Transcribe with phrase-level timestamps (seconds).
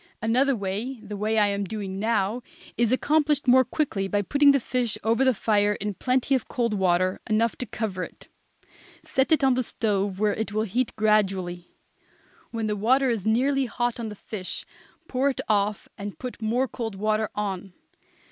[0.19, 2.41] Another way the way I am doing now
[2.75, 6.73] is accomplished more quickly by putting the fish over the fire in plenty of cold
[6.73, 8.27] water, enough to cover it;
[9.03, 11.75] set it on the stove where it will heat gradually.
[12.49, 14.65] When the water is nearly hot on the fish
[15.07, 17.73] pour it off and put more cold water on.